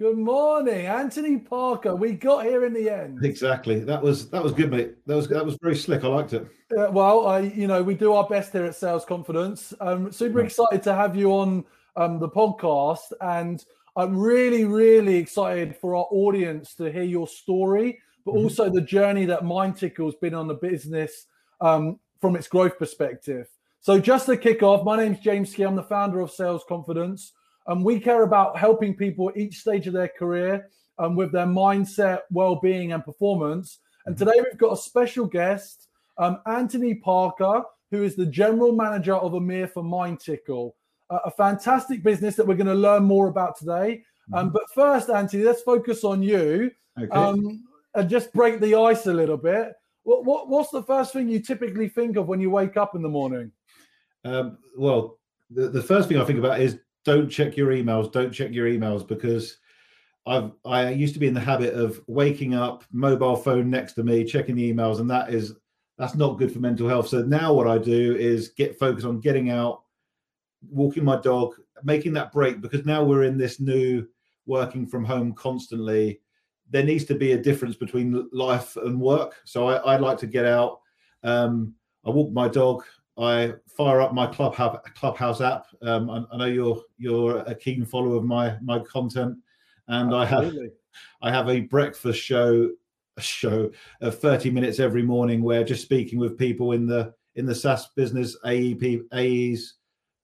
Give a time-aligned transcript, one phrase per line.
[0.00, 1.94] Good morning, Anthony Parker.
[1.94, 3.22] We got here in the end.
[3.22, 3.80] Exactly.
[3.80, 4.94] That was that was good, mate.
[5.06, 6.04] That was that was very slick.
[6.04, 6.48] I liked it.
[6.74, 9.74] Uh, well, I you know we do our best here at Sales Confidence.
[9.78, 11.66] I'm super excited to have you on
[11.96, 13.62] um, the podcast, and
[13.94, 18.44] I'm really really excited for our audience to hear your story, but mm-hmm.
[18.44, 21.26] also the journey that Mindtickle's been on the business
[21.60, 23.48] um, from its growth perspective.
[23.80, 25.64] So just to kick off, my name's James Ski.
[25.64, 27.34] I'm the founder of Sales Confidence.
[27.66, 30.68] And we care about helping people at each stage of their career
[30.98, 33.78] um, with their mindset, well-being, and performance.
[34.06, 34.24] And mm-hmm.
[34.24, 35.88] today we've got a special guest,
[36.18, 40.72] um, Anthony Parker, who is the general manager of EMEA for Mindtickle,
[41.10, 44.04] uh, a fantastic business that we're going to learn more about today.
[44.32, 44.52] Um, mm-hmm.
[44.52, 47.10] but first, Anthony, let's focus on you okay.
[47.10, 49.72] um, and just break the ice a little bit.
[50.04, 53.02] What, what, what's the first thing you typically think of when you wake up in
[53.02, 53.52] the morning?
[54.24, 55.18] Um, well,
[55.50, 58.12] the, the first thing I think about is don't check your emails.
[58.12, 59.58] Don't check your emails because
[60.26, 64.02] I've I used to be in the habit of waking up, mobile phone next to
[64.02, 65.54] me, checking the emails, and that is
[65.98, 67.08] that's not good for mental health.
[67.08, 69.82] So now what I do is get focused on getting out,
[70.70, 74.06] walking my dog, making that break because now we're in this new
[74.46, 76.20] working from home constantly.
[76.70, 79.40] There needs to be a difference between life and work.
[79.44, 80.80] So I, I like to get out.
[81.22, 81.74] Um,
[82.04, 82.84] I walk my dog.
[83.20, 85.66] I fire up my Clubhouse Clubhouse app.
[85.82, 89.36] Um, I, I, know you're you're a keen follower of my my content,
[89.88, 90.70] and Absolutely.
[91.22, 92.70] I have I have a breakfast show
[93.16, 97.46] a show of 30 minutes every morning where just speaking with people in the in
[97.46, 99.74] the SaaS business, AEP, AEs,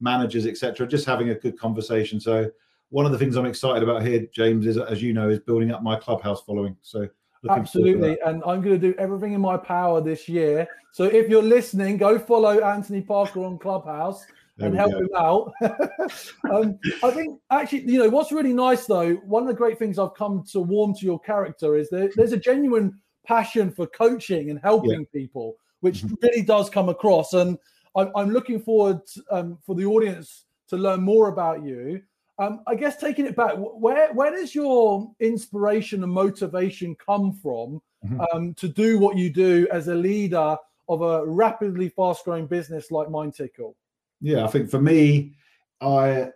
[0.00, 0.86] managers, etc.
[0.86, 2.18] Just having a good conversation.
[2.20, 2.50] So
[2.90, 5.70] one of the things I'm excited about here, James, is as you know, is building
[5.70, 6.76] up my Clubhouse following.
[6.82, 7.08] So
[7.48, 8.18] Absolutely.
[8.24, 10.66] And I'm going to do everything in my power this year.
[10.92, 14.24] So if you're listening, go follow Anthony Parker on Clubhouse
[14.58, 14.98] and help go.
[14.98, 15.52] him out.
[16.50, 19.98] um, I think actually, you know, what's really nice though, one of the great things
[19.98, 24.50] I've come to warm to your character is that there's a genuine passion for coaching
[24.50, 25.06] and helping yeah.
[25.12, 26.14] people, which mm-hmm.
[26.22, 27.34] really does come across.
[27.34, 27.58] And
[27.94, 29.00] I'm, I'm looking forward
[29.30, 32.02] um, for the audience to learn more about you.
[32.38, 37.80] Um, I guess taking it back, where where does your inspiration and motivation come from
[38.04, 38.20] mm-hmm.
[38.32, 40.56] um, to do what you do as a leader
[40.88, 43.74] of a rapidly fast growing business like Mindtickle?
[44.20, 45.34] Yeah, I think for me,
[45.80, 46.28] I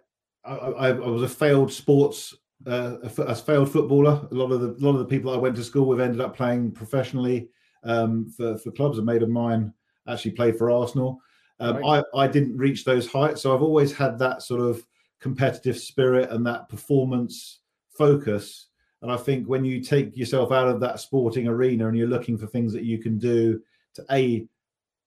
[0.44, 2.34] I, I was a failed sports
[2.66, 4.26] uh, a, failed footballer.
[4.30, 6.20] A lot of the a lot of the people I went to school with ended
[6.20, 7.48] up playing professionally
[7.84, 8.98] um, for for clubs.
[8.98, 9.72] A mate of mine
[10.08, 11.20] actually played for Arsenal.
[11.58, 12.04] Um, right.
[12.14, 14.84] I I didn't reach those heights, so I've always had that sort of
[15.20, 17.60] competitive spirit and that performance
[17.90, 18.68] focus.
[19.02, 22.36] And I think when you take yourself out of that sporting arena and you're looking
[22.36, 23.60] for things that you can do
[23.94, 24.46] to a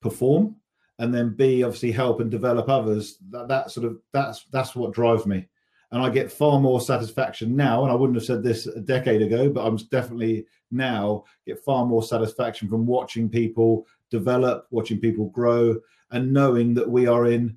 [0.02, 0.56] perform
[1.00, 4.94] and then b obviously help and develop others, that, that sort of that's that's what
[4.94, 5.48] drives me.
[5.92, 7.84] And I get far more satisfaction now.
[7.84, 11.86] And I wouldn't have said this a decade ago, but I'm definitely now get far
[11.86, 15.80] more satisfaction from watching people develop, watching people grow,
[16.10, 17.56] and knowing that we are in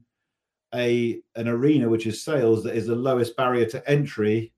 [0.76, 4.52] a an arena which is sales that is the lowest barrier to entry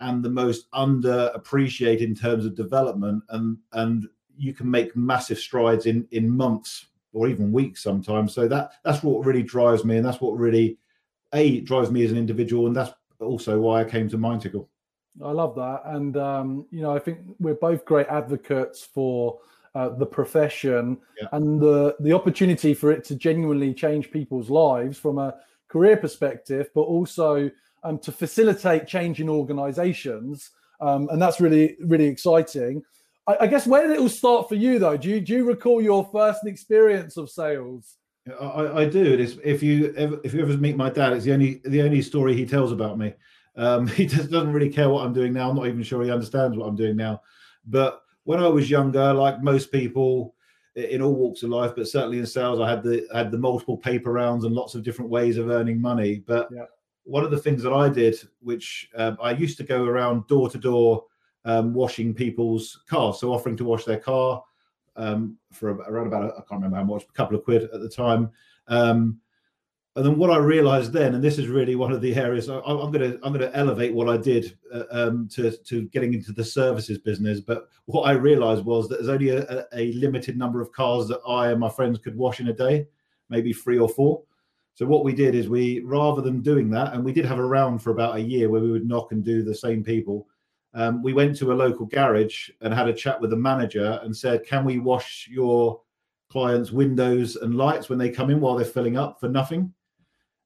[0.00, 5.86] and the most underappreciated in terms of development and and you can make massive strides
[5.86, 8.32] in in months or even weeks sometimes.
[8.34, 10.78] So that that's what really drives me and that's what really
[11.32, 14.66] a drives me as an individual and that's also why i came to Mindtickle
[15.24, 15.82] i love that.
[15.84, 19.38] And um, you know i think we're both great advocates for
[19.74, 21.28] uh, the profession yeah.
[21.32, 25.34] and the the opportunity for it to genuinely change people's lives from a
[25.68, 27.50] career perspective, but also
[27.82, 30.50] um, to facilitate change in organizations.
[30.80, 32.82] Um, and that's really, really exciting.
[33.26, 34.96] I, I, guess where did it all start for you, though?
[34.96, 37.96] Do you, do you recall your first experience of sales?
[38.40, 39.14] I, I do.
[39.14, 42.02] It's, if you ever if you ever meet my dad, it's the only the only
[42.02, 43.14] story he tells about me.
[43.56, 45.50] Um, he just doesn't really care what I'm doing now.
[45.50, 47.22] I'm not even sure he understands what I'm doing now.
[47.66, 50.34] But when I was younger, like most people,
[50.74, 53.38] in all walks of life, but certainly in sales, I had the I had the
[53.38, 56.22] multiple paper rounds and lots of different ways of earning money.
[56.26, 56.64] But yeah.
[57.04, 60.48] one of the things that I did, which um, I used to go around door
[60.48, 61.04] to door
[61.44, 64.42] um, washing people's cars, so offering to wash their car
[64.96, 67.88] um, for around about I can't remember how much, a couple of quid at the
[67.88, 68.30] time.
[68.68, 69.20] Um,
[69.94, 72.56] and then what I realized then, and this is really one of the areas I,
[72.56, 76.14] am going to I'm going to elevate what I did uh, um, to to getting
[76.14, 77.40] into the services business.
[77.40, 81.20] But what I realized was that there's only a, a, limited number of cars that
[81.28, 82.86] I and my friends could wash in a day,
[83.28, 84.22] maybe three or four.
[84.74, 87.44] So what we did is we, rather than doing that, and we did have a
[87.44, 90.26] round for about a year where we would knock and do the same people.
[90.72, 94.16] Um, we went to a local garage and had a chat with the manager and
[94.16, 95.82] said, "Can we wash your
[96.30, 99.74] clients' windows and lights when they come in while they're filling up for nothing?"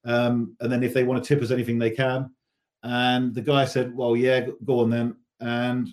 [0.07, 2.31] Um, and then if they want to tip us anything, they can.
[2.83, 5.89] And the guy said, "Well, yeah, go on then." And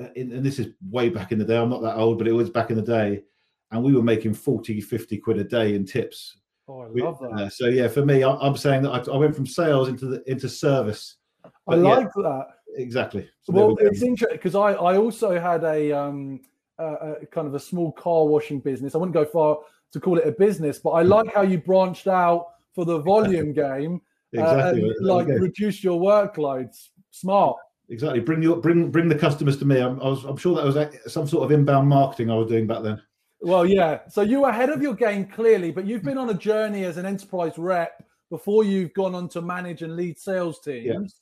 [0.00, 1.58] uh, and this is way back in the day.
[1.58, 3.22] I'm not that old, but it was back in the day,
[3.70, 6.38] and we were making 40, 50 quid a day in tips.
[6.66, 7.30] Oh, I love that.
[7.30, 10.06] uh, so yeah, for me, I, I'm saying that I, I went from sales into
[10.06, 11.16] the into service.
[11.44, 12.46] I But yeah, like that.
[12.76, 13.28] exactly.
[13.42, 16.40] So Well, we it's interesting because I, I also had a um
[16.78, 16.84] a,
[17.22, 18.94] a kind of a small car washing business.
[18.94, 19.58] I wouldn't go far
[19.92, 23.52] to call it a business, but I like how you branched out for the volume
[23.52, 24.00] game,
[24.38, 24.82] uh, exactly.
[24.82, 25.34] and, like go.
[25.34, 26.90] reduce your workloads.
[27.10, 27.56] Smart.
[27.88, 28.20] Exactly.
[28.20, 29.80] Bring your bring bring the customers to me.
[29.80, 32.68] I'm, I was, I'm sure that was some sort of inbound marketing I was doing
[32.68, 33.02] back then.
[33.40, 34.02] Well, yeah.
[34.08, 36.98] So you were ahead of your game clearly, but you've been on a journey as
[36.98, 41.16] an enterprise rep before you've gone on to manage and lead sales teams.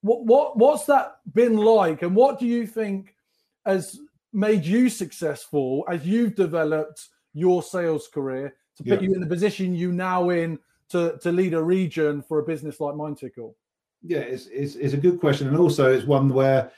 [0.00, 3.14] What what what's that been like, and what do you think
[3.64, 3.96] has
[4.32, 9.08] made you successful as you've developed your sales career to put Yeah.
[9.08, 10.58] you in the position you now in
[10.90, 13.54] to to lead a region for a business like Mindtickle?
[14.02, 16.70] Yeah, it's, it's it's a good question, and also it's one where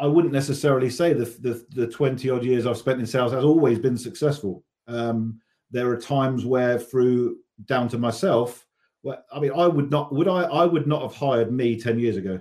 [0.00, 3.44] I wouldn't necessarily say the the, the twenty odd years I've spent in sales has
[3.44, 4.64] always been successful.
[4.86, 5.40] Um,
[5.70, 8.66] there are times where, through down to myself,
[9.02, 11.98] well, I mean, I would not would I I would not have hired me ten
[11.98, 12.40] years ago.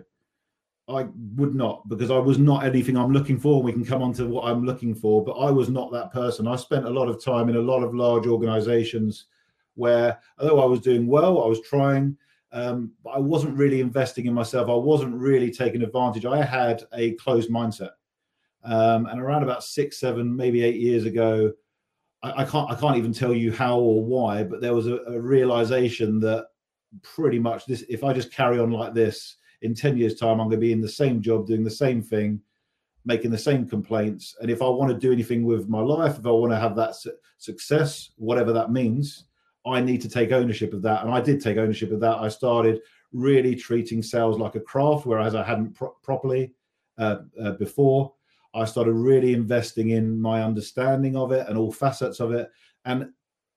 [0.89, 3.63] I would not because I was not anything I'm looking for.
[3.63, 6.47] We can come on to what I'm looking for, but I was not that person.
[6.47, 9.27] I spent a lot of time in a lot of large organizations
[9.81, 12.15] where, although I was doing well, I was trying,
[12.53, 14.69] um, but I wasn't really investing in myself.
[14.69, 16.25] I wasn't really taking advantage.
[16.25, 17.91] I had a closed mindset.
[18.63, 21.51] Um, and around about six, seven, maybe eight years ago,
[22.21, 24.97] I, I can't I can't even tell you how or why, but there was a,
[25.07, 26.47] a realization that
[27.01, 30.47] pretty much this if I just carry on like this, in 10 years' time, I'm
[30.47, 32.41] going to be in the same job, doing the same thing,
[33.05, 34.35] making the same complaints.
[34.41, 36.75] And if I want to do anything with my life, if I want to have
[36.75, 39.25] that su- success, whatever that means,
[39.65, 41.03] I need to take ownership of that.
[41.03, 42.17] And I did take ownership of that.
[42.17, 42.81] I started
[43.13, 46.53] really treating sales like a craft, whereas I hadn't pro- properly
[46.97, 48.13] uh, uh, before.
[48.53, 52.49] I started really investing in my understanding of it and all facets of it.
[52.85, 53.09] And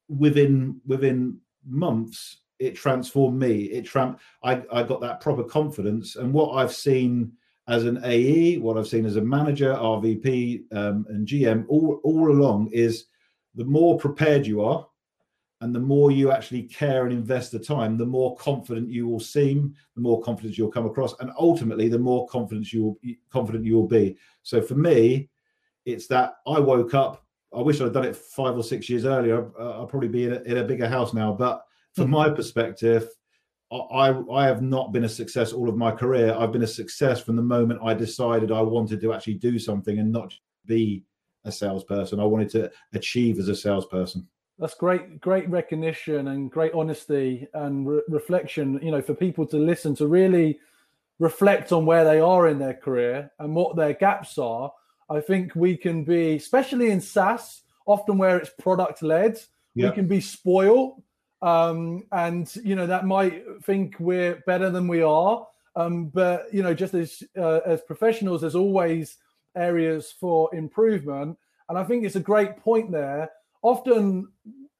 [0.09, 3.65] within within months, it transformed me.
[3.65, 6.17] It tram- I, I got that proper confidence.
[6.17, 7.33] And what I've seen
[7.67, 12.31] as an AE, what I've seen as a manager, RVP, um, and GM all, all
[12.31, 13.07] along is
[13.55, 14.87] the more prepared you are
[15.61, 19.21] and the more you actually care and invest the time, the more confident you will
[19.21, 22.99] seem, the more confidence you'll come across, and ultimately the more confidence you will
[23.31, 24.17] confident you will be.
[24.43, 25.31] So for me,
[25.85, 27.25] it's that I woke up.
[27.57, 29.51] I wish I'd done it five or six years earlier.
[29.59, 31.33] Uh, I'll probably be in a, in a bigger house now.
[31.33, 31.65] But
[31.95, 33.09] from my perspective,
[33.71, 36.35] I, I have not been a success all of my career.
[36.37, 39.99] I've been a success from the moment I decided I wanted to actually do something
[39.99, 40.35] and not
[40.67, 41.05] be
[41.45, 42.21] a salesperson.
[42.21, 44.27] I wanted to achieve as a salesperson.
[44.59, 48.79] That's great, great recognition and great honesty and re- reflection.
[48.83, 50.61] You know, for people to listen to really
[51.19, 54.73] reflect on where they are in their career and what their gaps are.
[55.11, 59.39] I think we can be, especially in SaaS, often where it's product led,
[59.75, 59.91] Yeah.
[59.91, 61.03] we can be spoiled,
[61.43, 65.47] um, and you know that might think we're better than we are.
[65.77, 69.19] Um, but you know, just as uh, as professionals, there's always
[69.57, 71.37] areas for improvement,
[71.69, 73.31] and I think it's a great point there.
[73.65, 74.29] Often,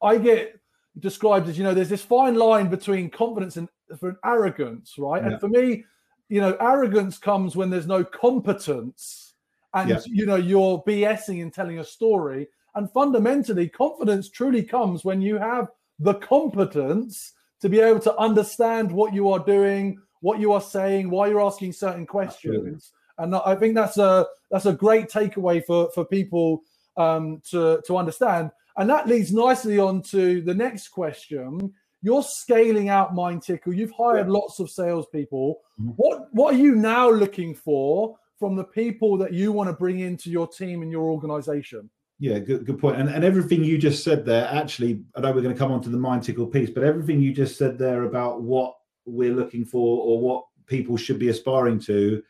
[0.03, 0.61] I get
[1.01, 5.23] described as you know, there's this fine line between confidence and for arrogance, right?
[5.23, 5.31] Yeah.
[5.31, 5.85] And for me,
[6.29, 9.35] you know, arrogance comes when there's no competence,
[9.73, 10.01] and Yeah.
[10.07, 12.49] you know you're BSing and telling a story.
[12.77, 15.69] And fundamentally, confidence truly comes when you have
[15.99, 21.09] the competence to be able to understand what you are doing, what you are saying,
[21.09, 22.55] why you're asking certain questions.
[22.55, 22.79] Absolutely.
[23.19, 26.63] And I think that's a that's a great takeaway for for people
[26.97, 28.51] um, to to understand.
[28.77, 31.73] And that leads nicely on to the next question.
[32.03, 33.75] You're scaling out Mindtickle.
[33.75, 35.61] You've hired lots of salespeople.
[35.81, 35.95] Mhm.
[35.97, 40.01] What what are you now looking for from the people that you want to bring
[40.01, 41.89] into your team and your organization?
[42.19, 42.97] Yeah, good good point.
[42.97, 45.81] And and everything you just said there, actually, I know we're going to come on
[45.83, 48.75] to the Mindtickle piece, but everything you just said there about what
[49.07, 52.23] we're looking for or what people should be aspiring to,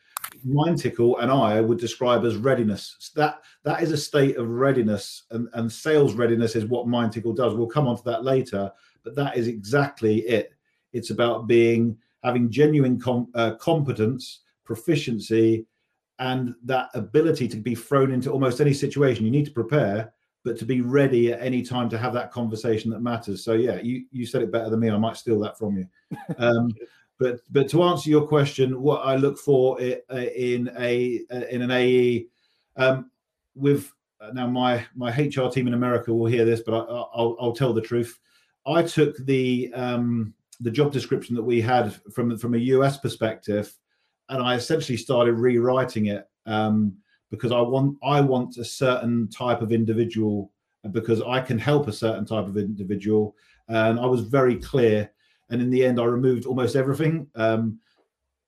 [0.46, 2.96] Mindtickle and I would describe as readiness.
[2.98, 7.36] So that that is a state of readiness, and and sales readiness is what Mindtickle
[7.36, 7.54] does.
[7.54, 8.70] We'll come on to that later,
[9.02, 10.52] but that is exactly it.
[10.92, 15.66] It's about being having genuine com- uh, competence, proficiency,
[16.18, 20.12] and that ability to be thrown into almost any situation you need to prepare
[20.44, 23.80] but to be ready at any time to have that conversation that matters so yeah
[23.80, 25.86] you you said it better than me i might steal that from you
[26.38, 26.72] um,
[27.18, 31.62] but but to answer your question what i look for uh, in a uh, in
[31.62, 32.26] an ae
[32.76, 33.10] um,
[33.54, 37.36] with uh, now my my hr team in america will hear this but I, I'll,
[37.40, 38.18] I'll tell the truth
[38.66, 43.74] i took the um, the job description that we had from from a us perspective
[44.28, 46.94] and I essentially started rewriting it um,
[47.30, 50.50] because I want I want a certain type of individual
[50.90, 53.36] because I can help a certain type of individual,
[53.68, 55.10] and I was very clear.
[55.50, 57.26] And in the end, I removed almost everything.
[57.34, 57.78] Um,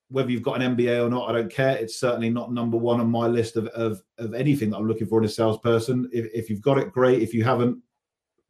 [0.09, 1.77] whether you've got an MBA or not, I don't care.
[1.77, 5.07] It's certainly not number one on my list of of, of anything that I'm looking
[5.07, 6.09] for in a salesperson.
[6.13, 7.23] If, if you've got it, great.
[7.23, 7.83] If you haven't,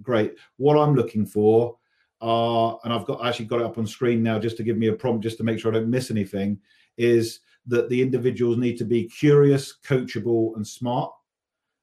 [0.02, 0.34] great.
[0.58, 1.76] What I'm looking for
[2.20, 4.88] are, and I've got actually got it up on screen now just to give me
[4.88, 6.58] a prompt, just to make sure I don't miss anything,
[6.96, 11.10] is that the individuals need to be curious, coachable, and smart.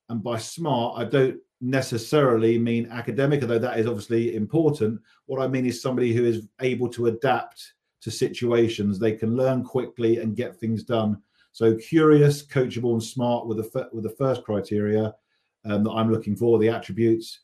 [0.09, 4.99] And by smart, I don't necessarily mean academic, although that is obviously important.
[5.27, 8.99] What I mean is somebody who is able to adapt to situations.
[8.99, 11.21] They can learn quickly and get things done.
[11.53, 15.15] So curious, coachable, and smart with the with the first criteria
[15.63, 16.59] um, that I'm looking for.
[16.59, 17.39] The attributes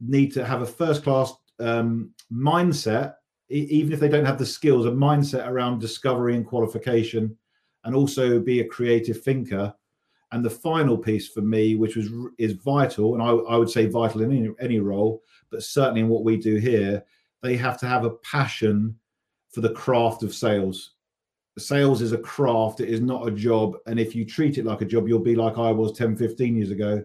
[0.00, 3.14] need to have a first class um, mindset,
[3.48, 7.36] e- even if they don't have the skills, a mindset around discovery and qualification,
[7.84, 9.72] and also be a creative thinker.
[10.32, 12.08] And the final piece for me, which was
[12.38, 16.08] is vital, and I, I would say vital in any, any role, but certainly in
[16.08, 17.04] what we do here,
[17.42, 18.98] they have to have a passion
[19.50, 20.92] for the craft of sales.
[21.58, 23.76] Sales is a craft, it is not a job.
[23.86, 26.56] And if you treat it like a job, you'll be like I was 10, 15
[26.56, 27.04] years ago,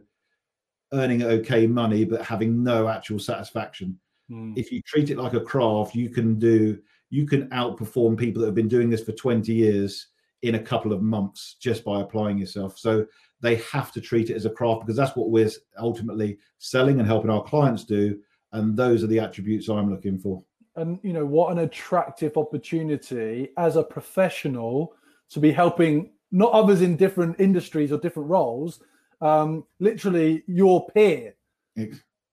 [0.93, 3.99] earning okay money, but having no actual satisfaction.
[4.31, 4.57] Mm.
[4.57, 6.79] If you treat it like a craft, you can do,
[7.09, 10.07] you can outperform people that have been doing this for 20 years
[10.43, 12.77] in a couple of months just by applying yourself.
[12.77, 13.05] So
[13.41, 17.07] they have to treat it as a craft because that's what we're ultimately selling and
[17.07, 18.19] helping our clients do.
[18.51, 20.43] And those are the attributes I'm looking for
[20.77, 24.93] and you know what an attractive opportunity as a professional
[25.29, 28.81] to be helping not others in different industries or different roles
[29.21, 31.35] um literally your peer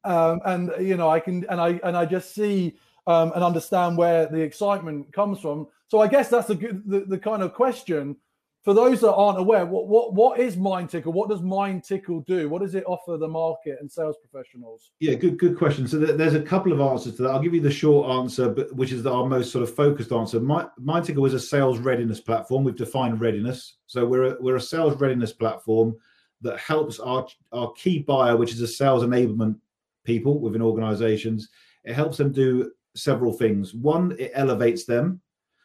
[0.04, 3.96] um and you know i can and i and i just see um and understand
[3.96, 7.52] where the excitement comes from so i guess that's a good the, the kind of
[7.54, 8.16] question
[8.64, 11.12] for those that aren't aware, what what what is Mindtickle?
[11.12, 12.48] What does Mindtickle do?
[12.48, 14.90] What does it offer the market and sales professionals?
[15.00, 15.86] Yeah, good good question.
[15.86, 17.30] So there's a couple of answers to that.
[17.30, 20.40] I'll give you the short answer, but which is our most sort of focused answer.
[20.40, 22.64] Mindtickle is a sales readiness platform.
[22.64, 23.76] We've defined readiness.
[23.86, 25.94] So we're a, we're a sales readiness platform
[26.40, 29.56] that helps our our key buyer, which is a sales enablement
[30.04, 31.50] people within organizations.
[31.84, 33.74] It helps them do several things.
[33.74, 35.20] One, it elevates them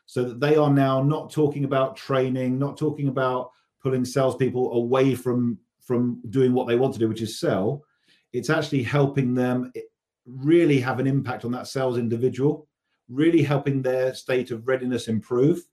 [0.05, 5.15] so that they are now not talking about training, not talking about pulling salespeople away
[5.15, 7.83] from from doing what they want to do, which is sell.
[8.31, 9.71] It's actually helping them
[10.25, 12.67] really have an impact on that sales individual,
[13.07, 15.63] really helping their state of readiness improve,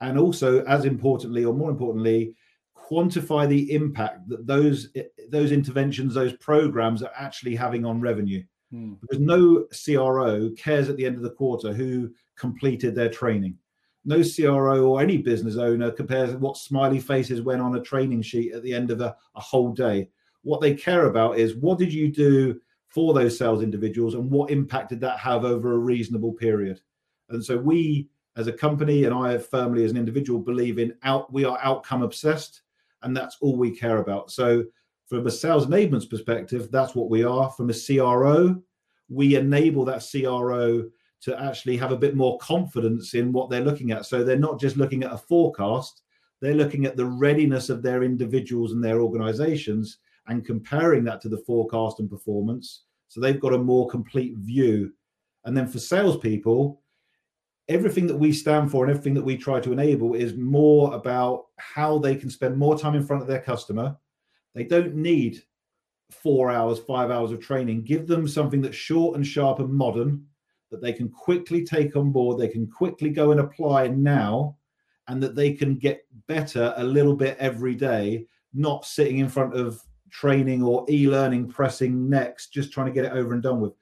[0.00, 2.34] and also, as importantly, or more importantly,
[2.76, 4.88] quantify the impact that those
[5.30, 8.42] those interventions, those programs are actually having on revenue.
[8.74, 8.94] Hmm.
[9.00, 13.56] Because no CRO cares at the end of the quarter who completed their training
[14.04, 18.52] no CRO or any business owner compares what smiley faces went on a training sheet
[18.52, 20.08] at the end of a, a whole day.
[20.42, 24.50] What they care about is what did you do for those sales individuals and what
[24.50, 26.80] impact did that have over a reasonable period?
[27.30, 31.32] And so we as a company and I firmly as an individual believe in out
[31.32, 32.62] we are outcome obsessed
[33.02, 34.30] and that's all we care about.
[34.30, 34.64] So
[35.06, 37.50] from a sales enablement perspective, that's what we are.
[37.50, 38.62] From a CRO,
[39.08, 40.88] we enable that CRO
[41.22, 44.06] to actually have a bit more confidence in what they're looking at.
[44.06, 46.02] So they're not just looking at a forecast,
[46.40, 51.28] they're looking at the readiness of their individuals and their organizations and comparing that to
[51.28, 52.84] the forecast and performance.
[53.08, 54.92] So they've got a more complete view.
[55.44, 56.82] And then for salespeople,
[57.68, 61.46] everything that we stand for and everything that we try to enable is more about
[61.56, 63.96] how they can spend more time in front of their customer.
[64.54, 65.42] They don't need
[66.10, 67.82] four hours, five hours of training.
[67.82, 70.26] Give them something that's short and sharp and modern
[70.70, 74.56] that they can quickly take on board, they can quickly go and apply now,
[75.08, 79.54] and that they can get better a little bit every day, not sitting in front
[79.54, 79.80] of
[80.10, 83.72] training or e-learning pressing next, just trying to get it over and done with.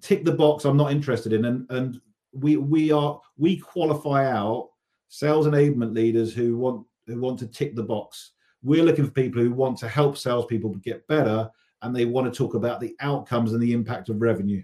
[0.00, 1.46] Tick the box I'm not interested in.
[1.46, 2.00] And and
[2.32, 4.70] we we are we qualify out
[5.08, 8.32] sales enablement leaders who want who want to tick the box.
[8.62, 11.50] We're looking for people who want to help salespeople get better
[11.82, 14.62] and they want to talk about the outcomes and the impact of revenue.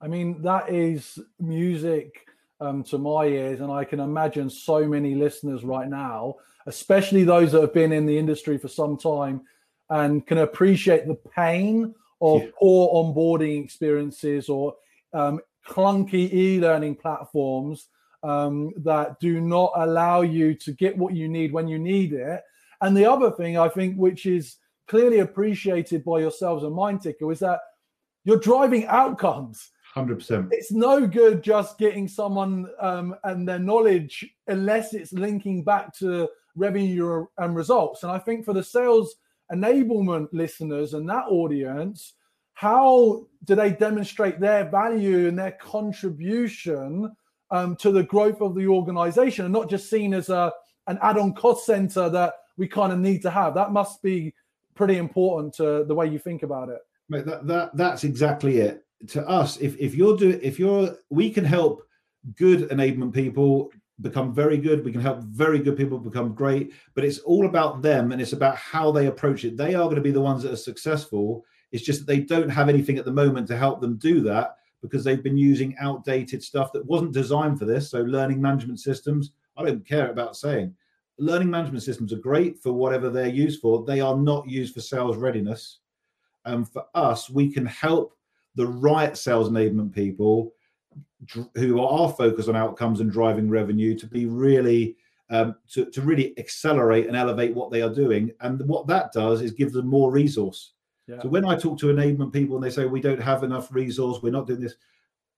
[0.00, 2.26] I mean, that is music
[2.60, 6.36] um, to my ears, and I can imagine so many listeners right now,
[6.66, 9.42] especially those that have been in the industry for some time
[9.90, 12.48] and can appreciate the pain of yeah.
[12.58, 14.74] poor onboarding experiences or
[15.12, 17.88] um, clunky e-learning platforms
[18.22, 22.42] um, that do not allow you to get what you need when you need it.
[22.84, 27.40] And the other thing I think, which is clearly appreciated by yourselves and Mindtickle, is
[27.40, 27.60] that
[28.24, 30.48] you're driving outcomes Hundred percent.
[30.50, 36.28] It's no good just getting someone um, and their knowledge unless it's linking back to
[36.56, 38.02] revenue and results.
[38.02, 39.14] And I think for the sales
[39.52, 42.14] enablement listeners and that audience,
[42.54, 47.14] how do they demonstrate their value and their contribution
[47.52, 50.52] um, to the growth of the organization and not just seen as a
[50.88, 54.34] an add-on cost center that we kind of need to have that must be
[54.74, 58.84] pretty important to the way you think about it Mate, that, that that's exactly it
[59.08, 61.86] to us, if if you're doing if you're we can help
[62.36, 63.70] good enablement people
[64.00, 64.84] become very good.
[64.84, 68.32] We can help very good people become great, but it's all about them and it's
[68.32, 69.56] about how they approach it.
[69.56, 71.44] They are going to be the ones that are successful.
[71.70, 74.56] It's just that they don't have anything at the moment to help them do that
[74.82, 77.90] because they've been using outdated stuff that wasn't designed for this.
[77.90, 80.74] So, learning management systems, I don't care about saying
[81.18, 83.84] learning management systems are great for whatever they're used for.
[83.84, 85.78] They are not used for sales readiness.
[86.44, 88.14] And for us, we can help
[88.54, 90.52] the right sales enablement people
[91.54, 94.96] who are focused on outcomes and driving revenue to be really
[95.30, 99.40] um, to, to really accelerate and elevate what they are doing and what that does
[99.40, 100.74] is give them more resource
[101.06, 101.20] yeah.
[101.22, 104.18] so when i talk to enablement people and they say we don't have enough resource
[104.22, 104.74] we're not doing this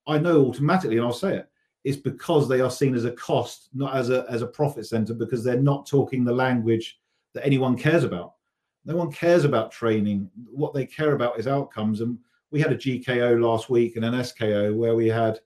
[0.08, 1.48] i know automatically and i'll say it
[1.86, 5.14] it's because they are seen as a cost not as a as a profit center
[5.14, 6.98] because they're not talking the language
[7.32, 8.34] that anyone cares about
[8.84, 12.18] no one cares about training what they care about is outcomes and
[12.50, 15.38] we had a GKO last week and an SKO where we had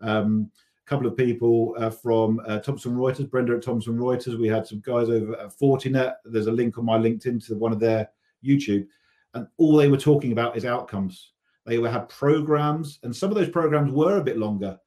[0.00, 0.50] um,
[0.84, 4.38] a couple of people uh, from uh, Thomson Reuters, Brenda at Thomson Reuters.
[4.38, 6.14] We had some guys over at Fortinet.
[6.24, 8.08] There's a link on my LinkedIn to one of their
[8.44, 8.86] YouTube,
[9.34, 11.32] and all they were talking about is outcomes.
[11.66, 14.78] They had programs, and some of those programs were a bit longer,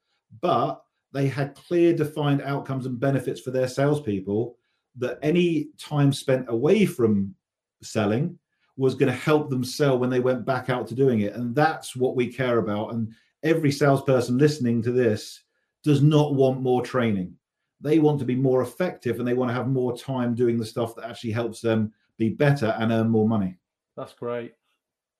[0.42, 4.58] but they had clear, defined outcomes and benefits for their salespeople.
[4.98, 7.36] That any time spent away from
[7.82, 8.38] selling
[8.76, 11.34] was going to help them sell when they went back out to doing it.
[11.34, 12.94] And that's what we care about.
[12.94, 13.14] And
[13.44, 15.44] every salesperson listening to this
[15.84, 17.34] does not want more training.
[17.82, 20.66] They want to be more effective and they want to have more time doing the
[20.66, 23.56] stuff that actually helps them be better and earn more money.
[23.96, 24.54] That's great.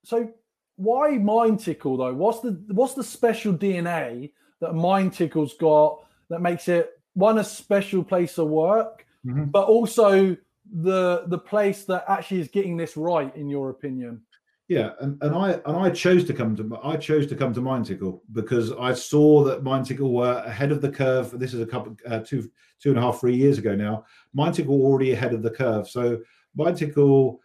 [0.04, 0.30] So
[0.76, 2.14] why Mindtickle though?
[2.14, 8.04] What's the what's the special DNA that Mindtickle's got that makes it one a special
[8.04, 9.44] place of work, mm-hmm.
[9.44, 10.36] but also
[10.72, 14.22] the the place that actually is getting this right in your opinion.
[14.68, 17.60] Yeah and, and i and i chose to come to i chose to come to
[17.60, 21.36] Mindtickle because i saw that Mindtickle were ahead of the curve.
[21.36, 22.48] This is a couple uh, two
[22.80, 24.04] two and a half three years ago now.
[24.32, 25.88] Mind Tickle already ahead of the curve.
[25.88, 26.20] So
[26.58, 27.38] Mindtickle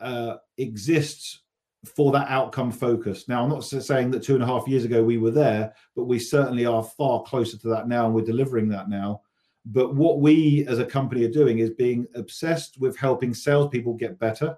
[0.00, 1.40] uh, exists
[1.84, 5.02] for that outcome focus now i'm not saying that two and a half years ago
[5.02, 8.68] we were there but we certainly are far closer to that now and we're delivering
[8.68, 9.20] that now
[9.70, 14.18] but what we as a company are doing is being obsessed with helping salespeople get
[14.18, 14.56] better,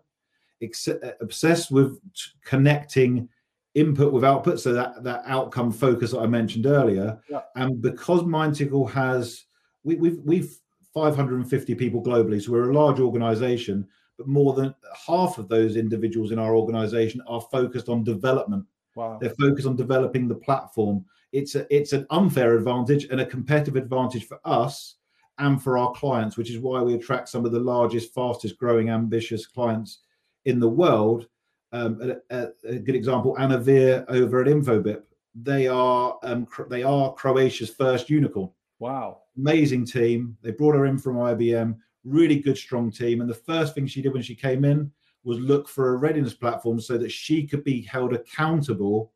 [0.63, 0.89] ex-
[1.21, 1.99] obsessed with
[2.45, 3.29] connecting
[3.75, 7.19] input with output, so that that outcome focus that I mentioned earlier.
[7.29, 7.41] Yeah.
[7.57, 9.47] And because Mindtickle has
[9.83, 10.57] we, we've we've
[10.95, 13.89] 550 people globally, so we're a large organization,
[14.21, 14.75] but more than
[15.07, 18.67] half of those individuals in our organization are focused on development.
[18.95, 19.17] Wow.
[19.19, 21.07] They're focused on developing the platform.
[21.33, 24.97] It's a, it's an unfair advantage and a competitive advantage for us
[25.39, 28.91] and for our clients, which is why we attract some of the largest, fastest growing,
[28.91, 30.01] ambitious clients
[30.45, 31.27] in the world.
[31.73, 35.01] Um, a, a, a, good example, Anna Veer over at Infobip.
[35.35, 38.51] They are um, they are Croatia's first unicorn.
[38.81, 40.37] Wow, amazing team.
[40.43, 41.79] They brought her in from IBM.
[42.05, 43.21] Really good, strong team.
[43.21, 44.91] And the first thing she did when she came in
[45.25, 49.13] was look for a readiness platform so that she could be held accountable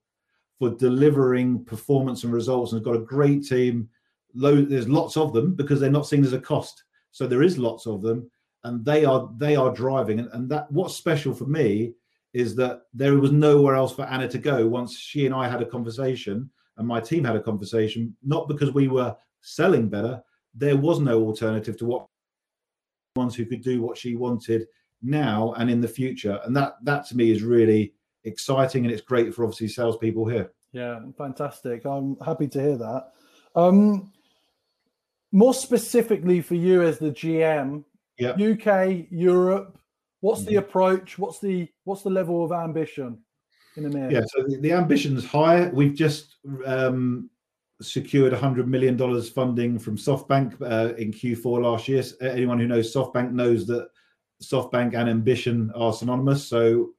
[0.58, 2.72] for delivering performance and results.
[2.72, 3.88] And has got a great team
[4.34, 6.84] low, there's lots of them because they're not seen as a cost.
[7.12, 8.30] So there is lots of them,
[8.64, 10.18] and they are they are driving.
[10.18, 11.94] And, and that what's special for me
[12.32, 15.62] is that there was nowhere else for Anna to go once she and I had
[15.62, 18.16] a conversation and my team had a conversation.
[18.24, 20.20] Not because we were selling better,
[20.52, 22.06] there was no alternative to what
[23.16, 24.66] ones who could do what she wanted
[25.02, 26.40] now and in the future.
[26.44, 30.52] And that that to me is really exciting and it's great for obviously salespeople here.
[30.72, 31.84] Yeah, fantastic.
[31.84, 33.12] I'm happy to hear that.
[33.54, 34.12] Um,
[35.30, 37.84] more specifically for you as the GM,
[38.18, 38.40] yep.
[38.40, 39.78] UK, Europe,
[40.20, 40.50] what's mm-hmm.
[40.50, 41.18] the approach?
[41.18, 43.18] What's the what's the level of ambition
[43.76, 44.10] in EMEA?
[44.10, 45.68] Yeah, so the, the ambition's high.
[45.68, 47.30] We've just um,
[47.80, 52.02] secured $100 million funding from SoftBank uh, in Q4 last year.
[52.20, 53.88] Anyone who knows SoftBank knows that
[54.42, 56.46] SoftBank and ambition are synonymous.
[56.46, 56.90] So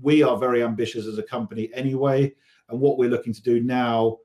[0.00, 2.34] we are very ambitious as a company anyway.
[2.68, 4.18] And what we're looking to do now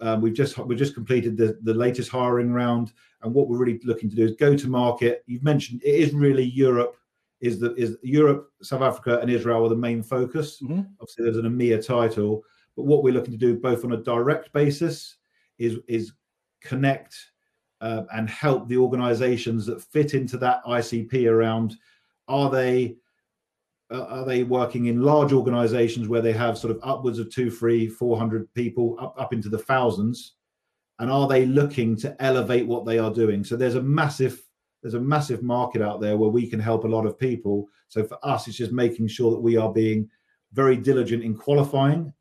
[0.00, 2.92] um, we've just we've just completed the the latest hiring round,
[3.22, 5.22] and what we're really looking to do is go to market.
[5.26, 6.96] You've mentioned it is really Europe
[7.40, 10.60] is the is Europe, South Africa, and Israel are the main focus.
[10.62, 10.80] Mm-hmm.
[11.00, 12.42] Obviously, there's an EMEA title,
[12.76, 15.17] But what we're looking to do, both on a direct basis,
[15.58, 16.12] is is
[16.60, 17.16] connect
[17.80, 21.76] uh, and help the organisations that fit into that ICP around.
[22.26, 22.96] Are they
[23.90, 27.50] uh, are they working in large organizations where they have sort of upwards of two,
[27.50, 30.34] three, four hundred people up, up into the thousands?
[31.00, 33.44] And are they looking to elevate what they are doing?
[33.44, 34.42] So there's a massive
[34.82, 37.68] there's a massive market out there where we can help a lot of people.
[37.88, 40.08] So for us, it's just making sure that we are being
[40.52, 42.12] very diligent in qualifying,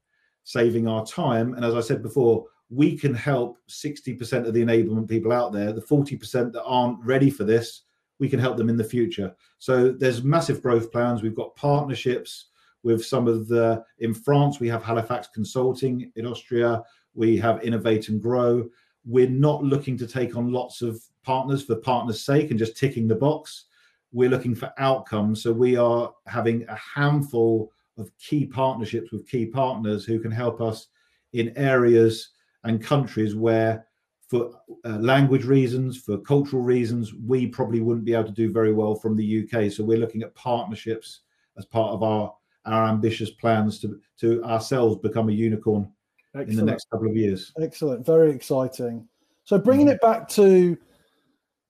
[0.44, 1.54] saving our time.
[1.54, 5.72] And as I said before, we can help 60% of the enablement people out there.
[5.72, 7.84] The 40% that aren't ready for this,
[8.20, 9.34] we can help them in the future.
[9.60, 11.22] So there's massive growth plans.
[11.22, 12.48] We've got partnerships
[12.84, 14.60] with some of the in France.
[14.60, 16.84] We have Halifax Consulting in Austria.
[17.14, 18.68] We have Innovate and Grow.
[19.06, 23.08] We're not looking to take on lots of partners for partners' sake and just ticking
[23.08, 23.66] the box.
[24.12, 25.42] We're looking for outcomes.
[25.42, 30.62] So we are having a handful of key partnerships with key partners who can help
[30.62, 30.88] us
[31.34, 32.30] in areas
[32.68, 33.88] and countries where
[34.28, 34.52] for
[34.84, 38.94] uh, language reasons, for cultural reasons, we probably wouldn't be able to do very well
[38.94, 39.72] from the UK.
[39.72, 41.22] So we're looking at partnerships
[41.58, 42.34] as part of our
[42.66, 45.90] our ambitious plans to to ourselves become a unicorn
[46.36, 46.50] Excellent.
[46.50, 47.54] in the next couple of years.
[47.62, 49.08] Excellent, very exciting.
[49.46, 49.94] So bringing mm.
[49.94, 50.78] it back to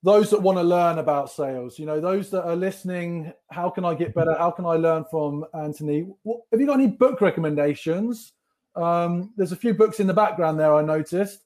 [0.01, 3.85] those that want to learn about sales, you know, those that are listening, how can
[3.85, 4.35] I get better?
[4.37, 6.07] How can I learn from Anthony?
[6.23, 8.33] What, have you got any book recommendations?
[8.77, 11.43] Um, there's a few books in the background there I noticed.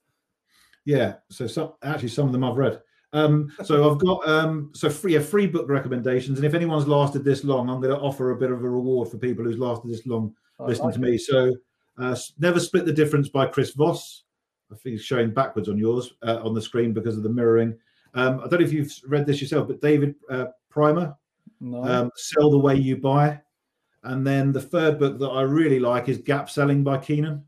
[0.85, 2.81] Yeah, so some actually some of them I've read.
[3.13, 7.23] Um, so I've got um, so free a free book recommendations, and if anyone's lasted
[7.23, 9.89] this long, I'm going to offer a bit of a reward for people who's lasted
[9.91, 11.15] this long I listening like to me.
[11.15, 11.21] It.
[11.21, 11.53] So
[11.97, 14.23] uh, Never Split the Difference by Chris Voss.
[14.71, 17.77] I think it's showing backwards on yours uh, on the screen because of the mirroring.
[18.13, 21.15] Um, I don't know if you've read this yourself, but David uh, Priemer,
[21.59, 21.83] no.
[21.83, 23.39] um, Sell the Way You Buy.
[24.03, 27.43] And then the third book that I really like is Gap Selling by Keenan.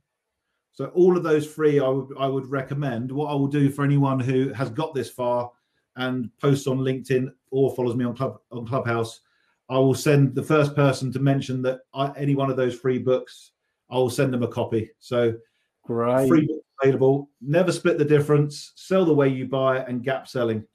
[0.73, 3.11] So all of those three, I would I would recommend.
[3.11, 5.51] What I will do for anyone who has got this far
[5.95, 9.21] and posts on LinkedIn or follows me on Club on Clubhouse,
[9.69, 12.97] I will send the first person to mention that I, any one of those free
[12.97, 13.51] books.
[13.89, 14.89] I will send them a copy.
[14.99, 15.35] So
[15.83, 17.29] great, free books available.
[17.41, 18.71] Never split the difference.
[18.75, 20.65] Sell the way you buy, and gap selling.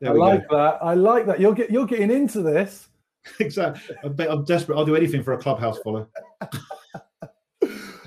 [0.00, 0.56] There I like go.
[0.56, 0.78] that.
[0.82, 1.40] I like that.
[1.40, 2.88] You're get you're getting into this.
[3.40, 3.96] exactly.
[4.02, 4.76] I'm, desperate.
[4.76, 6.08] I'll do anything for a clubhouse follow.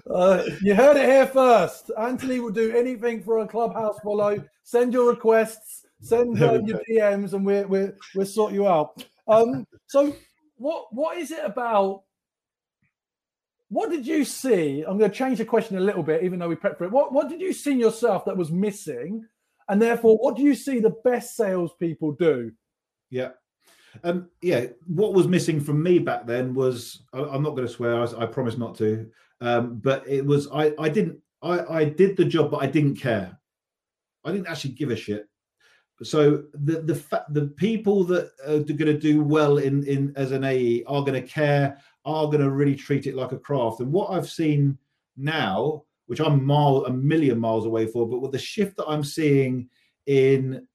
[0.10, 1.92] Uh, you heard it here first.
[1.98, 4.44] Anthony will do anything for a clubhouse follow.
[4.64, 9.06] Send your requests, send uh, your DMs, and we're we're we'll sort you out.
[9.28, 10.16] Um, so
[10.58, 12.04] what what is it about?
[13.70, 14.82] What did you see?
[14.82, 16.92] I'm going to change the question a little bit, even though we prepped for it.
[16.92, 19.28] What what did you see yourself that was missing,
[19.68, 22.52] and therefore, what do you see the best salespeople do?
[23.12, 23.30] Yeah.
[24.04, 27.74] Um, yeah, what was missing from me back then was I, am not going to
[27.74, 28.02] swear.
[28.02, 29.10] I, I promise not to.
[29.42, 32.96] Um, but it was I I didn't I I did the job, but I didn't
[32.96, 33.38] care.
[34.26, 35.28] I didn't actually give a shit.
[36.04, 40.32] So the the fa- the people that are going to do well in in as
[40.32, 43.82] an AE are going to care, are going to really treat it like a craft.
[43.82, 44.78] And what I've seen
[45.18, 49.04] now, which I'm mile a million miles away for, but with the shift that I'm
[49.04, 49.70] seeing
[50.06, 50.66] in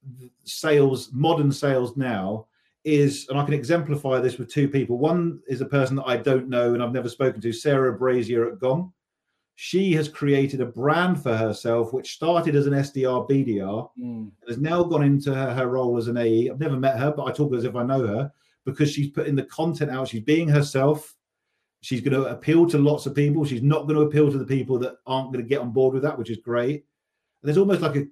[0.45, 2.47] sales, modern sales now,
[2.85, 4.99] is, and I can exemplify this with two people.
[4.99, 8.47] One is a person that I don't know and I've never spoken to, Sarah Brazier
[8.47, 8.93] at Gong.
[9.57, 13.99] She has created a brand for herself, which started as an SDR, BDR, mm.
[13.99, 16.51] and has now gone into her, her, role as an AE.
[16.51, 18.33] I've never met her, but I talk as if I know her
[18.65, 20.09] because she's putting the content out.
[20.09, 21.15] She's being herself.
[21.83, 23.45] She's going to appeal to lots of people.
[23.45, 25.95] She's not going to appeal to the people that aren't going to get on board
[25.95, 26.75] with that, which is great.
[26.75, 28.07] And there's almost like a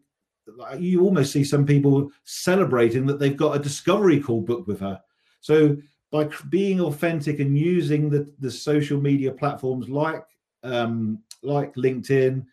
[0.78, 5.00] you almost see some people celebrating that they've got a discovery call booked with her.
[5.40, 5.76] So
[6.10, 10.24] by being authentic and using the, the social media platforms like
[10.62, 12.44] um, like LinkedIn,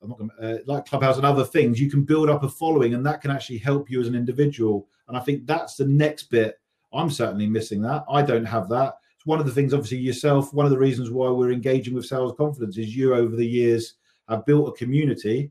[0.00, 3.20] gonna, uh, like Clubhouse and other things, you can build up a following, and that
[3.20, 4.88] can actually help you as an individual.
[5.08, 6.58] And I think that's the next bit.
[6.92, 8.04] I'm certainly missing that.
[8.10, 8.94] I don't have that.
[9.16, 10.54] It's one of the things, obviously, yourself.
[10.54, 13.94] One of the reasons why we're engaging with sales confidence is you over the years
[14.28, 15.50] have built a community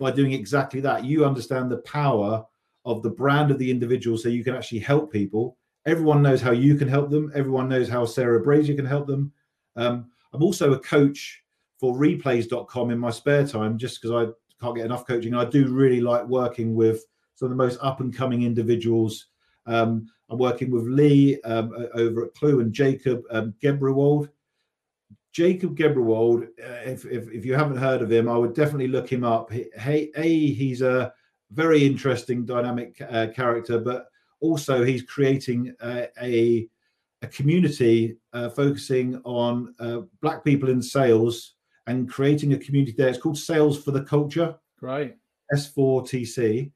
[0.00, 1.04] by doing exactly that.
[1.04, 2.44] You understand the power
[2.84, 5.58] of the brand of the individual so you can actually help people.
[5.86, 7.30] Everyone knows how you can help them.
[7.34, 9.32] Everyone knows how Sarah Brazier can help them.
[9.76, 11.42] Um, I'm also a coach
[11.78, 14.32] for replays.com in my spare time just because I
[14.62, 15.34] can't get enough coaching.
[15.34, 19.26] I do really like working with some of the most up and coming individuals.
[19.66, 23.54] Um, I'm working with Lee um, over at Clue and Jacob um.
[25.32, 29.10] Jacob Gebrewald, uh, if, if, if you haven't heard of him, I would definitely look
[29.10, 29.52] him up.
[29.52, 31.12] Hey, a he's a
[31.52, 34.06] very interesting, dynamic uh, character, but
[34.40, 36.68] also he's creating a a,
[37.22, 41.54] a community uh, focusing on uh, black people in sales
[41.86, 43.08] and creating a community there.
[43.08, 44.56] It's called Sales for the Culture.
[44.80, 45.16] Right.
[45.54, 46.72] S4TC.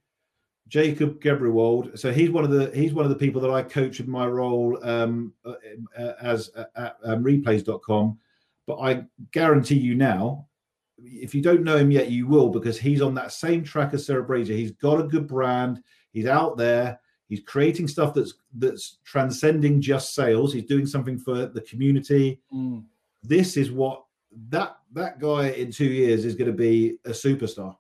[0.69, 1.99] Jacob Gebrewald.
[1.99, 4.27] So he's one of the he's one of the people that I coach in my
[4.27, 5.55] role um, uh,
[5.99, 8.19] uh, as uh, at um, replays.com.
[8.67, 10.49] But I guarantee you now,
[10.99, 14.07] if you don't know him yet, you will because he's on that same track as
[14.07, 14.55] Sarah Brazier.
[14.55, 15.83] He's got a good brand.
[16.13, 16.99] He's out there.
[17.29, 20.53] He's creating stuff that's that's transcending just sales.
[20.53, 22.41] He's doing something for the community.
[22.53, 22.85] Mm.
[23.23, 24.05] This is what
[24.49, 27.77] that that guy in two years is going to be a superstar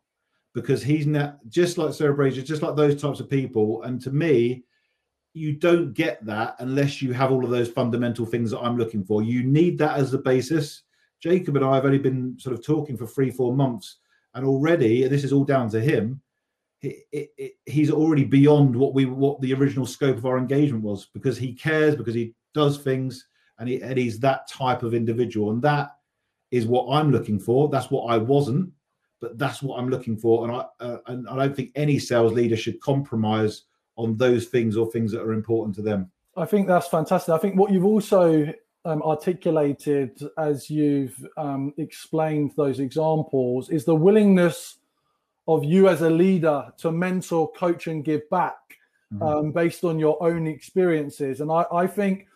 [0.54, 3.82] because he's not just like Sarah Brazier, just like those types of people.
[3.82, 4.64] And to me,
[5.34, 9.04] you don't get that unless you have all of those fundamental things that I'm looking
[9.04, 9.22] for.
[9.22, 10.82] You need that as the basis.
[11.20, 13.98] Jacob and I have only been sort of talking for three, four months,
[14.34, 16.20] and already this is all down to him.
[16.78, 21.06] He, he, he's already beyond what we what the original scope of our engagement was
[21.06, 23.26] because he cares, because he does things,
[23.58, 25.96] and, he, and he's that type of individual, and that
[26.52, 27.68] is what I'm looking for.
[27.68, 28.70] That's what I wasn't,
[29.20, 30.44] but that's what I'm looking for.
[30.44, 33.64] And I uh, and I don't think any sales leader should compromise
[33.96, 36.10] on those things or things that are important to them.
[36.36, 37.32] I think that's fantastic.
[37.32, 38.52] I think what you've also
[38.84, 44.78] um, articulated as you've um, explained those examples is the willingness
[45.46, 48.56] of you as a leader to mentor, coach, and give back
[49.12, 49.22] mm-hmm.
[49.22, 51.40] um, based on your own experiences.
[51.40, 52.26] And I, I, think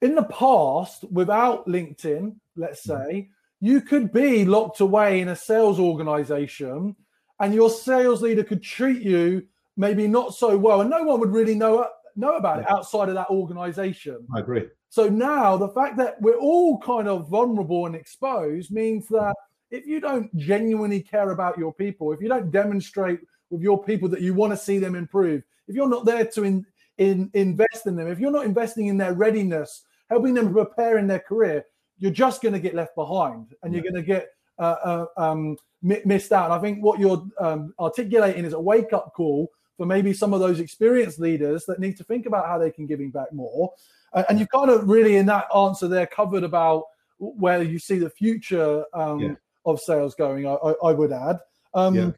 [0.00, 3.10] in the past, without LinkedIn, let's mm-hmm.
[3.10, 3.66] say, mm-hmm.
[3.66, 6.96] you could be locked away in a sales organization
[7.40, 9.46] and your sales leader could treat you
[9.82, 13.14] maybe not so well, and no one would really know know about it outside of
[13.16, 14.18] that organization.
[14.34, 14.68] I agree.
[14.90, 19.34] So now the fact that we're all kind of vulnerable and exposed means that
[19.70, 24.08] if you don't genuinely care about your people, if you don't demonstrate with your people
[24.10, 26.66] that you want to see them improve, if you're not there to in,
[26.98, 31.06] in, invest in them, if you're not investing in their readiness, helping them prepare in
[31.06, 31.64] their career,
[31.98, 33.80] you're just going to get left behind and yeah.
[33.80, 36.50] you're going to get uh, uh, um, missed out.
[36.50, 40.34] And I think what you're um, articulating is a wake up call for maybe some
[40.34, 43.72] of those experienced leaders that need to think about how they can giving back more.
[44.12, 46.84] Uh, and you've kind of really in that answer there covered about
[47.18, 49.34] where you see the future um, yeah.
[49.64, 50.46] of sales going.
[50.46, 51.38] I, I, I would add.
[51.74, 52.10] Um, yeah.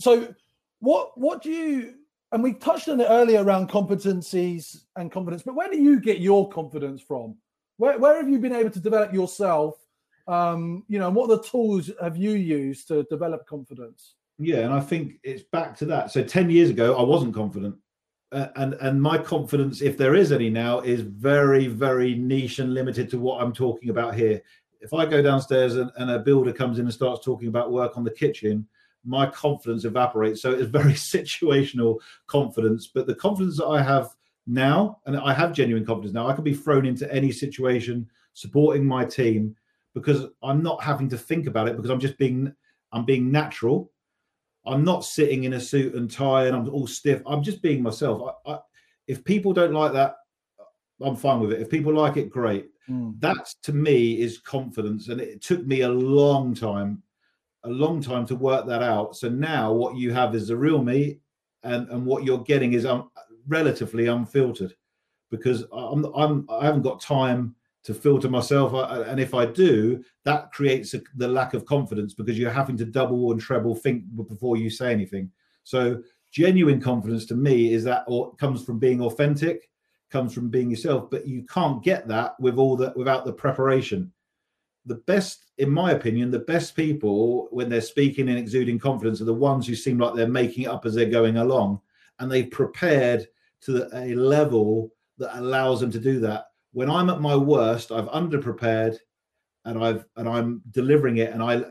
[0.00, 0.34] So,
[0.80, 1.94] what what do you?
[2.32, 6.18] And we touched on it earlier around competencies and confidence, but where do you get
[6.18, 7.36] your confidence from?
[7.76, 9.76] Where where have you been able to develop yourself?
[10.26, 14.14] Um, you know, and what the tools have you used to develop confidence?
[14.38, 16.10] Yeah, and I think it's back to that.
[16.10, 17.76] So ten years ago, I wasn't confident,
[18.32, 22.74] uh, and and my confidence, if there is any now, is very very niche and
[22.74, 24.42] limited to what I'm talking about here.
[24.80, 27.96] If I go downstairs and, and a builder comes in and starts talking about work
[27.96, 28.66] on the kitchen,
[29.04, 30.42] my confidence evaporates.
[30.42, 32.88] So it's very situational confidence.
[32.92, 34.10] But the confidence that I have
[34.46, 38.84] now, and I have genuine confidence now, I can be thrown into any situation supporting
[38.84, 39.54] my team
[39.94, 42.52] because I'm not having to think about it because I'm just being
[42.92, 43.90] I'm being natural
[44.66, 47.22] I'm not sitting in a suit and tie and I'm all stiff.
[47.26, 48.36] I'm just being myself.
[48.46, 48.58] I, I,
[49.06, 50.16] if people don't like that,
[51.00, 51.60] I'm fine with it.
[51.60, 52.70] If people like it, great.
[52.88, 53.20] Mm.
[53.20, 57.02] That to me is confidence, and it took me a long time,
[57.64, 59.16] a long time to work that out.
[59.16, 61.18] So now what you have is the real me,
[61.62, 63.10] and and what you're getting is um,
[63.48, 64.74] relatively unfiltered,
[65.30, 68.72] because I'm I'm I haven't got time to filter myself.
[69.08, 72.84] And if I do, that creates a, the lack of confidence because you're having to
[72.84, 75.30] double and treble think before you say anything.
[75.64, 79.68] So genuine confidence to me is that or comes from being authentic,
[80.10, 81.10] comes from being yourself.
[81.10, 84.10] But you can't get that with all that without the preparation.
[84.86, 89.26] The best, in my opinion, the best people when they're speaking and exuding confidence are
[89.26, 91.80] the ones who seem like they're making it up as they're going along,
[92.18, 93.26] and they've prepared
[93.62, 98.08] to a level that allows them to do that when I'm at my worst, I've
[98.08, 98.98] underprepared
[99.64, 101.62] and I've and I'm delivering it and I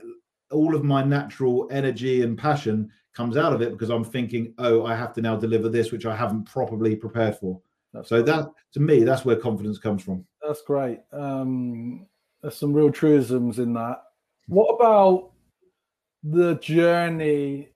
[0.49, 4.85] all of my natural energy and passion comes out of it because I'm thinking, oh,
[4.85, 7.61] I have to now deliver this, which I haven't properly prepared for.
[7.91, 10.25] That's so that to me, that's where confidence comes from.
[10.41, 10.99] That's great.
[11.11, 12.07] Um,
[12.41, 14.01] there's some real truisms in that.
[14.47, 15.31] What about
[16.23, 17.69] the journey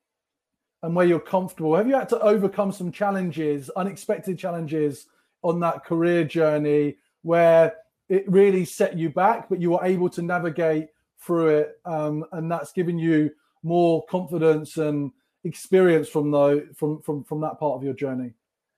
[0.81, 1.75] and where you're comfortable?
[1.75, 5.07] Have you had to overcome some challenges, unexpected challenges
[5.43, 6.95] on that career journey
[7.27, 7.73] where
[8.07, 10.87] it really set you back, but you were able to navigate
[11.19, 13.29] through it, um, and that's given you
[13.63, 15.11] more confidence and
[15.43, 18.33] experience from the from from from that part of your journey.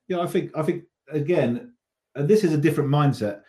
[0.07, 1.73] Yeah, I think I think again,
[2.15, 3.41] and this is a different mindset.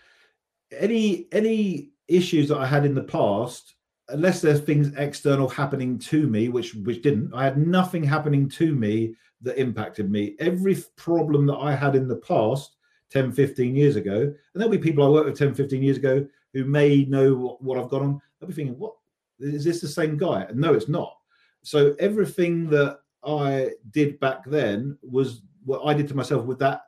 [0.71, 3.75] Any any issues that I had in the past,
[4.11, 8.75] unless there's things external happening to me, which which didn't, I had nothing happening to
[8.75, 10.37] me that impacted me.
[10.39, 12.77] Every problem that I had in the past
[13.11, 14.20] 10, 15 years ago.
[14.23, 17.62] And there'll be people I worked with 10, 15 years ago who may know what,
[17.62, 18.20] what I've got on.
[18.38, 18.94] They'll be thinking, what
[19.38, 20.42] Is this the same guy?
[20.42, 21.16] And no, it's not.
[21.62, 26.83] So everything that I did back then was what I did to myself with that.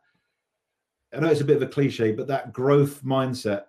[1.14, 3.64] I know it's a bit of a cliche, but that growth mindset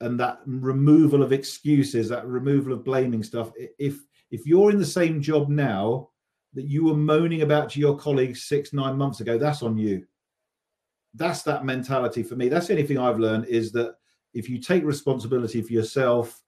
[0.00, 3.52] and that removal of excuses, that removal of blaming stuff.
[3.78, 6.10] If if you're in the same job now
[6.54, 10.04] that you were moaning about to your colleagues six, nine months ago, that's on you.
[11.18, 12.48] That's that mentality for me.
[12.48, 13.96] That's anything I've learned is that
[14.34, 16.40] if you take responsibility for yourself,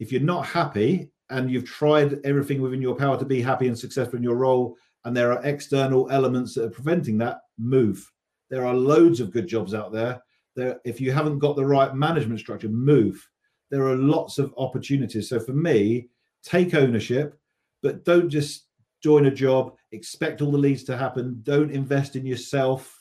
[0.00, 3.78] if you're not happy and you've tried everything within your power to be happy and
[3.78, 8.10] successful in your role, and there are external elements that are preventing that, move.
[8.50, 10.22] There are loads of good jobs out there.
[10.56, 13.28] There, if you haven't got the right management structure, move.
[13.70, 15.28] There are lots of opportunities.
[15.28, 16.08] So for me,
[16.42, 17.38] take ownership,
[17.82, 18.66] but don't just
[19.02, 21.40] join a job, expect all the leads to happen.
[21.42, 22.93] Don't invest in yourself.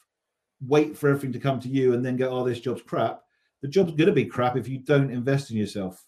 [0.67, 3.21] Wait for everything to come to you and then go, oh, this job's crap.
[3.61, 6.03] The job's going to be crap if you don't invest in yourself.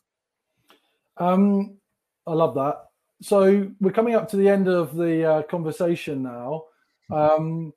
[1.17, 1.77] Um,
[2.27, 2.85] I love that.
[3.21, 6.65] So we're coming up to the end of the uh, conversation now.
[7.11, 7.73] Um,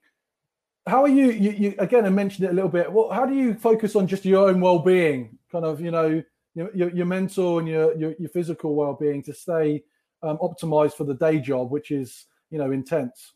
[0.87, 1.75] how are you, you, you?
[1.79, 2.91] Again, I mentioned it a little bit.
[2.91, 6.23] Well, how do you focus on just your own well-being, kind of, you know,
[6.55, 9.85] your, your, mental and your, your, your physical well-being to stay
[10.23, 13.35] um, optimized for the day job, which is you know intense.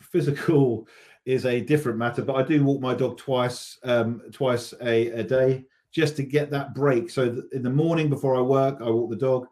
[0.00, 0.86] Physical
[1.24, 5.22] is a different matter, but I do walk my dog twice um, twice a, a
[5.22, 7.08] day just to get that break.
[7.08, 9.46] So in the morning before I work, I walk the dog,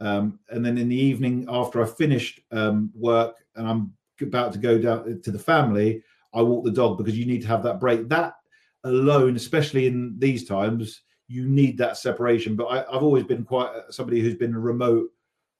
[0.00, 4.58] um, and then in the evening after I finished um, work and I'm about to
[4.58, 6.02] go down to the family,
[6.34, 8.08] I walk the dog because you need to have that break.
[8.08, 8.34] That
[8.84, 12.56] alone, especially in these times, you need that separation.
[12.56, 15.10] But I, have always been quite somebody who's been remote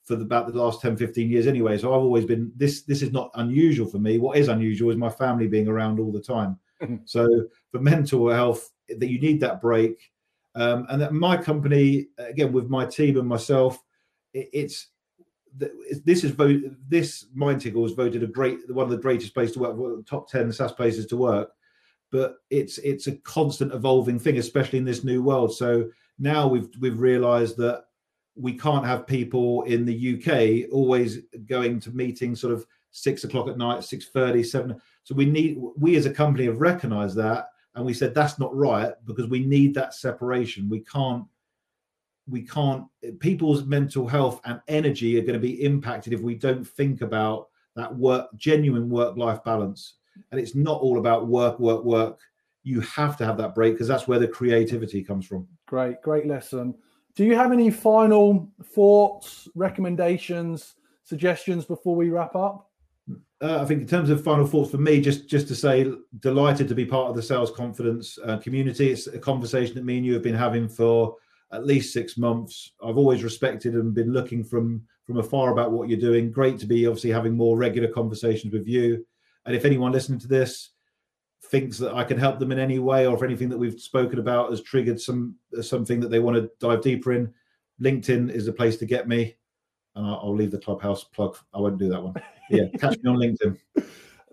[0.09, 1.77] for the, about the last 10 15 years anyway.
[1.77, 4.19] So i've always been this this is not unusual for me.
[4.19, 6.59] What is unusual is my family being around all the time.
[7.07, 7.27] So
[7.73, 10.13] for mental health that you need that break.
[10.55, 13.83] Um, and that my company again with my team and myself
[14.33, 14.89] it, it's
[16.05, 19.61] this is voted this Mindtickle was voted a great one of the greatest places to
[19.61, 21.51] work top 10 SaaS places to work.
[22.11, 25.55] But it's it's a constant evolving thing especially in this new world.
[25.55, 27.85] So now we've we've realized that
[28.39, 33.49] we can't have people in the UK always going to meetings sort of six o'clock
[33.49, 34.81] at night, six thirty, seven.
[35.05, 38.55] So we need we as a company have recognized that and we said that's not
[38.57, 40.69] right because we need that separation.
[40.69, 41.25] We can't
[42.29, 42.85] we can't
[43.21, 47.49] people's mental health and energy are going to be impacted if we don't think about
[47.77, 49.95] that work genuine work life balance
[50.31, 52.19] and it's not all about work work work
[52.65, 56.27] you have to have that break because that's where the creativity comes from great great
[56.27, 56.75] lesson
[57.15, 62.71] do you have any final thoughts, recommendations, suggestions before we wrap up?
[63.41, 66.69] Uh, I think in terms of final thoughts for me, just just to say, delighted
[66.69, 68.91] to be part of the sales confidence uh, community.
[68.91, 71.17] It's a conversation that me and you have been having for
[71.53, 72.73] at least six months.
[72.85, 76.31] I've always respected and been looking from from afar about what you're doing.
[76.31, 79.07] Great to be obviously having more regular conversations with you.
[79.47, 80.71] And if anyone listening to this
[81.45, 84.19] thinks that I can help them in any way, or if anything that we've spoken
[84.19, 87.33] about has triggered some something that they want to dive deeper in,
[87.81, 89.37] LinkedIn is the place to get me.
[89.95, 91.37] And I'll, I'll leave the clubhouse plug.
[91.55, 92.15] I won't do that one.
[92.51, 93.59] Yeah, catch me on LinkedIn.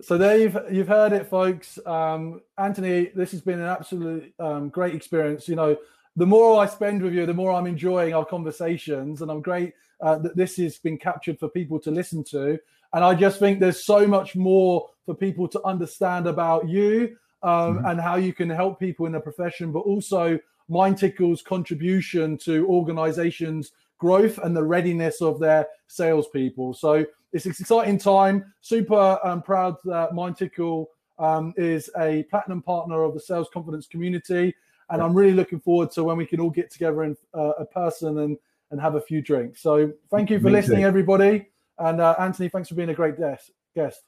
[0.02, 1.80] So there you've you've heard it, folks.
[1.86, 5.48] Um, Anthony, this has been an absolute um, great experience.
[5.48, 5.78] You know,
[6.16, 9.74] the more I spend with you, the more I'm enjoying our conversations, and I'm great
[10.02, 12.60] uh, that this has been captured for people to listen to.
[12.94, 17.78] And I just think there's so much more for people to understand about you um,
[17.78, 17.86] mm-hmm.
[17.86, 20.40] and how you can help people in the profession, but also
[20.70, 26.74] Mindtickle's contribution to organizations' growth and the readiness of their salespeople.
[26.74, 28.54] So it's an exciting time.
[28.62, 30.88] Super um, proud that Mindtickle
[31.20, 34.56] um, is a platinum partner of the sales confidence community.
[34.90, 37.66] And I'm really looking forward to when we can all get together in uh, a
[37.66, 38.38] person and,
[38.72, 39.62] and have a few drinks.
[39.62, 40.88] So thank you for Me listening, too.
[40.88, 41.48] everybody.
[41.78, 44.04] And uh, Anthony, thanks for being a great guest.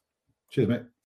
[0.49, 0.96] Cheers, mate.